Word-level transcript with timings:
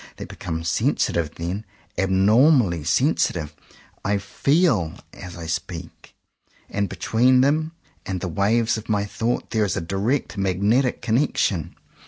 They 0.17 0.25
become 0.25 0.63
sensitive 0.63 1.35
then, 1.35 1.63
abnormally 1.95 2.83
sensitive. 2.85 3.53
I 4.03 4.17
feel 4.17 4.89
them 4.93 4.97
as 5.13 5.37
I 5.37 5.45
speak; 5.45 6.15
and 6.71 6.89
between 6.89 7.41
them 7.41 7.73
and 8.07 8.19
the 8.19 8.27
waves 8.27 8.77
of 8.77 8.89
my 8.89 9.05
thought 9.05 9.51
there 9.51 9.63
is 9.63 9.77
a 9.77 9.79
direct 9.79 10.37
magnetic 10.39 11.03
connection. 11.03 11.75